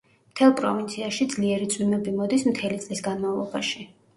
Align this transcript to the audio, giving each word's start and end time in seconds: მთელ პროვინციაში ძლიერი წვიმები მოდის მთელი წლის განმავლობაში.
მთელ 0.29 0.53
პროვინციაში 0.61 1.27
ძლიერი 1.35 1.69
წვიმები 1.75 2.15
მოდის 2.17 2.47
მთელი 2.53 2.83
წლის 2.87 3.07
განმავლობაში. 3.11 3.89